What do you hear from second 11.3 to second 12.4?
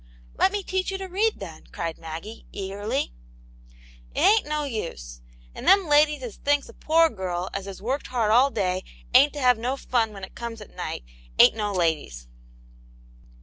ain't no ladies."